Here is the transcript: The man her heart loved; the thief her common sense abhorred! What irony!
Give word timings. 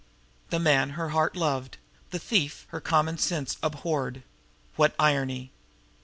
The 0.49 0.57
man 0.57 0.89
her 0.97 1.09
heart 1.09 1.35
loved; 1.35 1.77
the 2.09 2.17
thief 2.17 2.65
her 2.69 2.81
common 2.81 3.19
sense 3.19 3.57
abhorred! 3.61 4.23
What 4.75 4.95
irony! 4.97 5.51